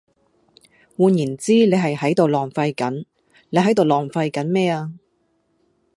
[0.97, 3.05] 換言之你係喺度浪費緊，
[3.51, 4.91] 你喺度浪費緊咩啊?